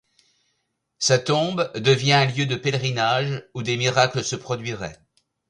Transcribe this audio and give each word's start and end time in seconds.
Sa 0.97 1.19
tombe 1.19 1.71
devient 1.75 2.13
un 2.13 2.25
lieu 2.25 2.47
de 2.47 2.55
pèlerinage 2.55 3.43
où 3.53 3.61
des 3.61 3.77
miracles 3.77 4.23
se 4.23 4.35
produiraient. 4.35 4.97